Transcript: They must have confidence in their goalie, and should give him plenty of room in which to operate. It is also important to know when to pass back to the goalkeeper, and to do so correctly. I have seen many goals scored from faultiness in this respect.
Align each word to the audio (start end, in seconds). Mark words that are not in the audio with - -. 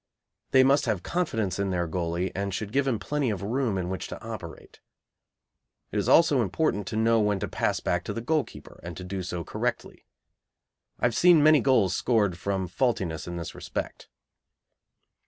They 0.49 0.63
must 0.63 0.85
have 0.87 1.03
confidence 1.03 1.59
in 1.59 1.69
their 1.69 1.87
goalie, 1.87 2.31
and 2.33 2.51
should 2.51 2.71
give 2.71 2.87
him 2.87 2.97
plenty 2.97 3.29
of 3.29 3.43
room 3.43 3.77
in 3.77 3.87
which 3.87 4.07
to 4.07 4.19
operate. 4.19 4.79
It 5.91 5.99
is 5.99 6.09
also 6.09 6.41
important 6.41 6.87
to 6.87 6.95
know 6.95 7.19
when 7.19 7.39
to 7.39 7.47
pass 7.47 7.81
back 7.81 8.03
to 8.05 8.13
the 8.13 8.19
goalkeeper, 8.19 8.79
and 8.81 8.97
to 8.97 9.03
do 9.03 9.21
so 9.21 9.43
correctly. 9.43 10.07
I 10.99 11.05
have 11.05 11.15
seen 11.15 11.43
many 11.43 11.59
goals 11.59 11.95
scored 11.95 12.39
from 12.39 12.67
faultiness 12.67 13.27
in 13.27 13.37
this 13.37 13.53
respect. 13.53 14.09